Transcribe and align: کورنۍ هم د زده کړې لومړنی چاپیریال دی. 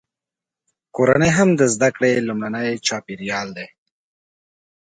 کورنۍ 0.95 1.29
هم 1.37 1.49
د 1.59 1.61
زده 1.73 1.89
کړې 1.95 2.11
لومړنی 2.27 2.69
چاپیریال 2.87 3.47
دی. 3.57 3.67